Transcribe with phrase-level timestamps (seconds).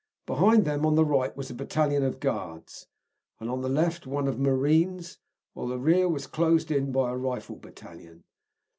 [0.25, 2.87] Behind them, on the right was a battalion of Guards,
[3.39, 5.19] and on the left one of Marines,
[5.53, 8.23] while the rear was closed in by a Rifle battalion.